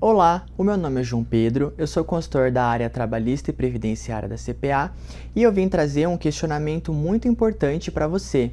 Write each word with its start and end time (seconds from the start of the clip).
Olá, 0.00 0.46
o 0.56 0.62
meu 0.62 0.76
nome 0.76 1.00
é 1.00 1.02
João 1.02 1.24
Pedro, 1.24 1.74
eu 1.76 1.84
sou 1.84 2.04
consultor 2.04 2.52
da 2.52 2.64
área 2.64 2.88
trabalhista 2.88 3.50
e 3.50 3.52
previdenciária 3.52 4.28
da 4.28 4.36
CPA 4.36 4.92
e 5.34 5.42
eu 5.42 5.50
vim 5.50 5.68
trazer 5.68 6.06
um 6.06 6.16
questionamento 6.16 6.92
muito 6.92 7.26
importante 7.26 7.90
para 7.90 8.06
você. 8.06 8.52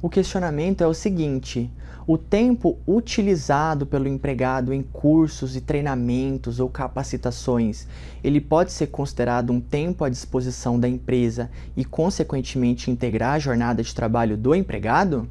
O 0.00 0.08
questionamento 0.08 0.82
é 0.82 0.86
o 0.86 0.94
seguinte: 0.94 1.68
o 2.06 2.16
tempo 2.16 2.78
utilizado 2.86 3.84
pelo 3.84 4.06
empregado 4.06 4.72
em 4.72 4.84
cursos 4.84 5.56
e 5.56 5.60
treinamentos 5.60 6.60
ou 6.60 6.68
capacitações, 6.68 7.88
ele 8.22 8.40
pode 8.40 8.70
ser 8.70 8.86
considerado 8.86 9.52
um 9.52 9.60
tempo 9.60 10.04
à 10.04 10.08
disposição 10.08 10.78
da 10.78 10.88
empresa 10.88 11.50
e 11.76 11.84
consequentemente 11.84 12.88
integrar 12.88 13.34
a 13.34 13.40
jornada 13.40 13.82
de 13.82 13.92
trabalho 13.92 14.36
do 14.36 14.54
empregado? 14.54 15.28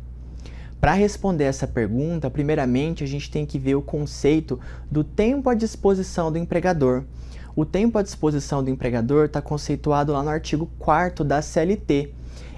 Para 0.83 0.91
responder 0.95 1.45
essa 1.45 1.65
pergunta, 1.65 2.29
primeiramente 2.29 3.05
a 3.05 3.07
gente 3.07 3.31
tem 3.31 3.45
que 3.45 3.57
ver 3.57 3.73
o 3.73 3.81
conceito 3.81 4.59
do 4.91 5.01
tempo 5.01 5.49
à 5.49 5.53
disposição 5.53 6.29
do 6.29 6.37
empregador. 6.37 7.05
O 7.55 7.63
tempo 7.63 7.97
à 7.97 8.01
disposição 8.01 8.61
do 8.61 8.69
empregador 8.69 9.27
está 9.27 9.41
conceituado 9.41 10.11
lá 10.11 10.21
no 10.21 10.29
artigo 10.29 10.69
4 10.79 11.23
da 11.23 11.41
CLT. 11.41 12.13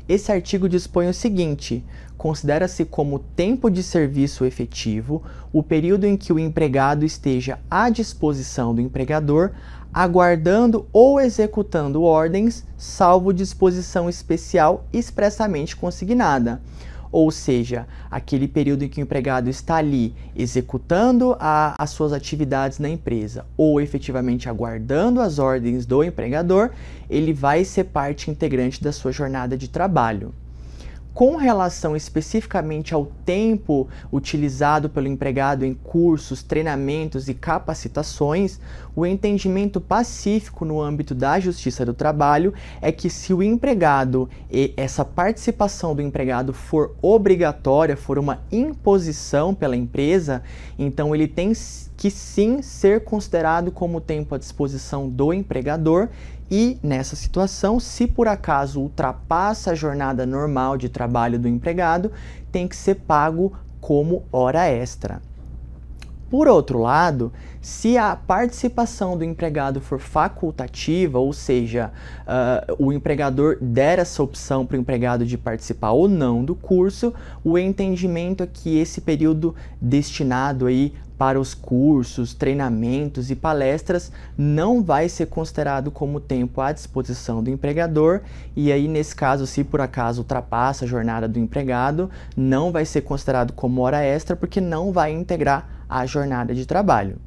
Esse 0.10 0.32
artigo 0.32 0.68
dispõe 0.68 1.08
o 1.08 1.14
seguinte: 1.14 1.86
considera-se 2.18 2.84
como 2.84 3.20
tempo 3.20 3.70
de 3.70 3.84
serviço 3.84 4.44
efetivo 4.44 5.22
o 5.54 5.62
período 5.62 6.08
em 6.08 6.18
que 6.18 6.34
o 6.34 6.40
empregado 6.40 7.06
esteja 7.06 7.60
à 7.70 7.92
disposição 7.92 8.74
do 8.74 8.82
empregador, 8.82 9.52
aguardando 9.94 10.88
ou 10.92 11.22
executando 11.22 12.02
ordens, 12.02 12.66
salvo 12.76 13.32
disposição 13.32 14.10
especial 14.10 14.84
expressamente 14.92 15.76
consignada 15.76 16.60
ou 17.16 17.32
seja, 17.32 17.88
aquele 18.12 18.46
período 18.46 18.84
em 18.84 18.90
que 18.90 19.00
o 19.00 19.04
empregado 19.04 19.50
está 19.50 19.78
ali 19.78 20.14
executando 20.36 21.34
a, 21.40 21.74
as 21.82 21.92
suas 21.92 22.12
atividades 22.12 22.78
na 22.78 22.90
empresa 22.90 23.46
ou 23.56 23.80
efetivamente 23.80 24.50
aguardando 24.50 25.22
as 25.22 25.40
ordens 25.40 25.86
do 25.86 26.04
empregador, 26.04 26.72
ele 27.10 27.32
vai 27.32 27.64
ser 27.64 27.86
parte 27.86 28.30
integrante 28.30 28.84
da 28.84 28.92
sua 28.92 29.14
jornada 29.14 29.56
de 29.56 29.70
trabalho. 29.70 30.34
Com 31.16 31.38
relação 31.38 31.96
especificamente 31.96 32.94
ao 32.94 33.06
tempo 33.06 33.88
utilizado 34.12 34.90
pelo 34.90 35.08
empregado 35.08 35.64
em 35.64 35.74
cursos, 35.74 36.44
treinamentos 36.44 37.30
e 37.30 37.34
capacitações, 37.34 38.60
o 38.94 39.06
entendimento 39.06 39.80
pacífico 39.80 40.66
no 40.66 40.82
âmbito 40.82 41.16
da 41.16 41.40
Justiça 41.40 41.86
do 41.86 41.94
Trabalho 41.94 42.54
é 42.82 42.92
que 42.92 43.10
se 43.10 43.34
o 43.34 43.42
empregado 43.42 44.30
e 44.52 44.74
essa 44.76 45.06
participação 45.06 45.96
do 45.96 46.02
empregado 46.02 46.52
for 46.52 46.94
obrigatória, 47.02 47.96
for 47.96 48.20
uma 48.20 48.42
imposição 48.52 49.56
pela 49.56 49.78
empresa, 49.78 50.44
então 50.78 51.16
ele 51.16 51.30
tem 51.30 51.54
que 51.96 52.12
sim 52.12 52.62
ser 52.62 53.06
considerado 53.06 53.72
como 53.72 54.02
tempo 54.02 54.36
à 54.36 54.38
disposição 54.38 55.08
do 55.08 55.34
empregador 55.34 56.10
e 56.50 56.78
nessa 56.84 57.16
situação, 57.16 57.80
se 57.80 58.08
por 58.08 58.28
acaso 58.28 58.80
ultrapassa 58.80 59.72
a 59.72 59.76
jornada 59.76 60.26
normal 60.26 60.78
de 60.78 60.90
trabalho 60.90 61.40
do 61.40 61.48
empregado, 61.48 62.12
tem 62.52 62.68
que 62.68 62.76
ser 62.76 62.96
pago 62.96 63.58
como 63.80 64.24
hora 64.32 64.68
extra. 64.68 65.22
Por 66.30 66.48
outro 66.48 66.80
lado, 66.80 67.32
se 67.62 67.98
a 67.98 68.16
participação 68.16 69.18
do 69.18 69.24
empregado 69.24 69.80
for 69.80 70.00
facultativa, 70.00 71.20
ou 71.20 71.32
seja, 71.32 71.92
uh, 72.22 72.76
o 72.84 72.92
empregador 72.92 73.58
der 73.62 74.00
essa 74.00 74.24
opção 74.24 74.66
para 74.66 74.76
o 74.76 74.80
empregado 74.80 75.26
de 75.26 75.38
participar 75.38 75.92
ou 75.92 76.08
não 76.08 76.44
do 76.44 76.56
curso, 76.56 77.14
o 77.44 77.58
entendimento 77.58 78.44
é 78.44 78.48
que 78.48 78.78
esse 78.78 79.02
período 79.02 79.56
destinado 79.80 80.66
aí 80.66 80.94
para 81.18 81.40
os 81.40 81.54
cursos, 81.54 82.34
treinamentos 82.34 83.32
e 83.32 83.36
palestras 83.36 84.12
não 84.38 84.84
vai 84.84 85.08
ser 85.08 85.28
considerado 85.28 85.90
como 85.90 86.20
tempo 86.20 86.60
à 86.60 86.72
disposição 86.72 87.42
do 87.42 87.50
empregador. 87.50 88.22
E 88.56 88.72
aí 88.72 88.88
nesse 88.88 89.16
caso, 89.16 89.48
se 89.48 89.64
por 89.64 89.80
acaso 89.80 90.22
ultrapassa 90.22 90.86
a 90.86 90.88
jornada 90.88 91.28
do 91.28 91.40
empregado, 91.40 92.10
não 92.36 92.72
vai 92.72 92.86
ser 92.86 93.02
considerado 93.02 93.54
como 93.54 93.82
hora 93.82 94.04
extra 94.04 94.36
porque 94.36 94.60
não 94.60 94.92
vai 94.92 95.12
integrar 95.14 95.75
a 95.90 96.06
jornada 96.06 96.54
de 96.54 96.66
trabalho. 96.66 97.18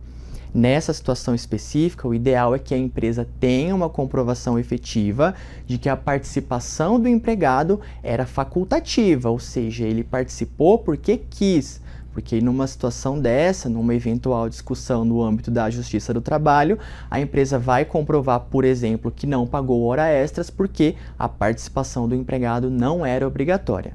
Nessa 0.52 0.94
situação 0.94 1.34
específica, 1.34 2.08
o 2.08 2.14
ideal 2.14 2.54
é 2.54 2.58
que 2.58 2.74
a 2.74 2.78
empresa 2.78 3.28
tenha 3.38 3.74
uma 3.74 3.90
comprovação 3.90 4.58
efetiva 4.58 5.34
de 5.66 5.76
que 5.76 5.88
a 5.88 5.96
participação 5.96 6.98
do 6.98 7.06
empregado 7.06 7.80
era 8.02 8.24
facultativa, 8.24 9.28
ou 9.28 9.38
seja, 9.38 9.84
ele 9.84 10.02
participou 10.02 10.78
porque 10.78 11.18
quis, 11.30 11.82
porque 12.12 12.40
numa 12.40 12.66
situação 12.66 13.20
dessa, 13.20 13.68
numa 13.68 13.94
eventual 13.94 14.48
discussão 14.48 15.04
no 15.04 15.22
âmbito 15.22 15.50
da 15.50 15.68
Justiça 15.68 16.14
do 16.14 16.20
Trabalho, 16.22 16.78
a 17.10 17.20
empresa 17.20 17.58
vai 17.58 17.84
comprovar, 17.84 18.40
por 18.50 18.64
exemplo, 18.64 19.10
que 19.10 19.26
não 19.26 19.46
pagou 19.46 19.84
hora 19.84 20.08
extras 20.08 20.48
porque 20.48 20.96
a 21.18 21.28
participação 21.28 22.08
do 22.08 22.14
empregado 22.14 22.70
não 22.70 23.04
era 23.04 23.28
obrigatória. 23.28 23.92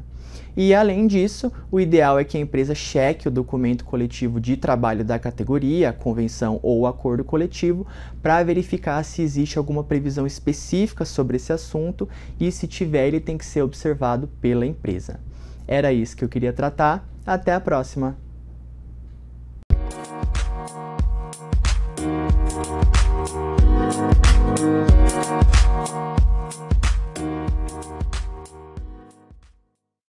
E 0.56 0.74
além 0.74 1.08
disso, 1.08 1.52
o 1.72 1.80
ideal 1.80 2.20
é 2.20 2.24
que 2.24 2.38
a 2.38 2.40
empresa 2.40 2.76
cheque 2.76 3.28
o 3.28 3.32
documento 3.32 3.84
coletivo 3.84 4.40
de 4.40 4.56
trabalho 4.56 5.04
da 5.04 5.18
categoria, 5.18 5.90
a 5.90 5.94
convenção 5.94 6.60
ou 6.62 6.86
acordo 6.86 7.24
coletivo, 7.24 7.88
para 8.22 8.44
verificar 8.44 9.04
se 9.04 9.22
existe 9.22 9.58
alguma 9.58 9.84
previsão 9.84 10.28
específica 10.28 11.06
sobre 11.06 11.38
esse 11.38 11.52
assunto 11.52 12.08
e 12.40 12.52
se 12.52 12.68
tiver, 12.68 13.08
ele 13.08 13.20
tem 13.20 13.38
que 13.38 13.46
ser 13.46 13.64
observado 13.64 14.28
pela 14.40 14.66
empresa. 14.66 15.20
Era 15.68 15.92
isso 15.92 16.16
que 16.16 16.24
eu 16.24 16.30
queria 16.30 16.54
tratar. 16.54 17.08
Até 17.26 17.54
a 17.54 17.60
próxima! 17.60 18.18